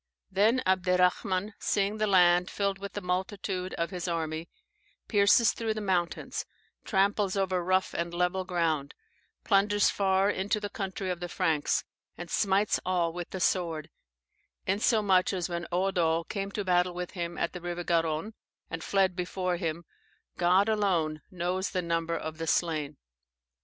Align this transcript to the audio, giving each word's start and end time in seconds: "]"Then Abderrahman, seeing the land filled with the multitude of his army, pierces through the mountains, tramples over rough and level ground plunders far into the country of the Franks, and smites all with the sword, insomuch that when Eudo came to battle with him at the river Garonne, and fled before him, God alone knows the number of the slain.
"]"Then 0.31 0.63
Abderrahman, 0.65 1.51
seeing 1.59 1.97
the 1.99 2.07
land 2.07 2.49
filled 2.49 2.79
with 2.79 2.93
the 2.93 3.01
multitude 3.01 3.75
of 3.75 3.91
his 3.91 4.07
army, 4.07 4.49
pierces 5.07 5.51
through 5.53 5.75
the 5.75 5.79
mountains, 5.79 6.43
tramples 6.83 7.37
over 7.37 7.63
rough 7.63 7.93
and 7.93 8.11
level 8.11 8.43
ground 8.43 8.95
plunders 9.43 9.91
far 9.91 10.27
into 10.31 10.59
the 10.59 10.71
country 10.71 11.11
of 11.11 11.19
the 11.19 11.29
Franks, 11.29 11.83
and 12.17 12.31
smites 12.31 12.79
all 12.83 13.13
with 13.13 13.29
the 13.29 13.39
sword, 13.39 13.91
insomuch 14.65 15.29
that 15.29 15.45
when 15.47 15.67
Eudo 15.71 16.27
came 16.27 16.49
to 16.49 16.65
battle 16.65 16.95
with 16.95 17.11
him 17.11 17.37
at 17.37 17.53
the 17.53 17.61
river 17.61 17.83
Garonne, 17.83 18.33
and 18.71 18.83
fled 18.83 19.15
before 19.15 19.57
him, 19.57 19.85
God 20.35 20.67
alone 20.67 21.21
knows 21.29 21.69
the 21.69 21.83
number 21.83 22.17
of 22.17 22.39
the 22.39 22.47
slain. 22.47 22.97